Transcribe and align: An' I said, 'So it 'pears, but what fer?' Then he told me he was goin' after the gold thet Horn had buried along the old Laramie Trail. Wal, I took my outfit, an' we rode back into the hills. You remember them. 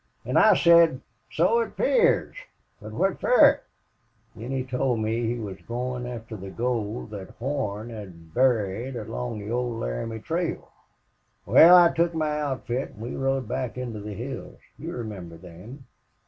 An' 0.25 0.35
I 0.35 0.55
said, 0.55 1.01
'So 1.29 1.59
it 1.59 1.77
'pears, 1.77 2.35
but 2.81 2.91
what 2.91 3.19
fer?' 3.21 3.61
Then 4.35 4.49
he 4.49 4.63
told 4.63 4.99
me 4.99 5.27
he 5.27 5.39
was 5.39 5.61
goin' 5.67 6.07
after 6.07 6.35
the 6.35 6.49
gold 6.49 7.11
thet 7.11 7.29
Horn 7.37 7.91
had 7.91 8.33
buried 8.33 8.95
along 8.95 9.37
the 9.37 9.51
old 9.51 9.79
Laramie 9.79 10.17
Trail. 10.17 10.71
Wal, 11.45 11.75
I 11.75 11.93
took 11.93 12.15
my 12.15 12.39
outfit, 12.41 12.93
an' 12.95 12.99
we 12.99 13.15
rode 13.15 13.47
back 13.47 13.77
into 13.77 13.99
the 13.99 14.15
hills. 14.15 14.57
You 14.79 14.91
remember 14.97 15.37
them. 15.37 15.85